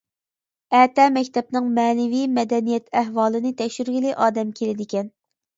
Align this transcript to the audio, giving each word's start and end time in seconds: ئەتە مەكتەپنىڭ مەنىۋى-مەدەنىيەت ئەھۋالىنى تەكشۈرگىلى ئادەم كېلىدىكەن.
ئەتە 0.77 1.05
مەكتەپنىڭ 1.17 1.67
مەنىۋى-مەدەنىيەت 1.75 2.89
ئەھۋالىنى 3.03 3.55
تەكشۈرگىلى 3.61 4.15
ئادەم 4.25 4.57
كېلىدىكەن. 4.61 5.17